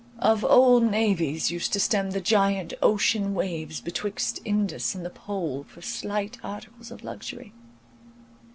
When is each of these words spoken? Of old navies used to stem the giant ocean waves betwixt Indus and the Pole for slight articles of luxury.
Of 0.17 0.43
old 0.43 0.89
navies 0.89 1.51
used 1.51 1.73
to 1.73 1.79
stem 1.79 2.09
the 2.09 2.19
giant 2.21 2.73
ocean 2.81 3.35
waves 3.35 3.79
betwixt 3.79 4.39
Indus 4.43 4.95
and 4.95 5.05
the 5.05 5.11
Pole 5.11 5.63
for 5.69 5.83
slight 5.83 6.39
articles 6.43 6.89
of 6.89 7.03
luxury. 7.03 7.53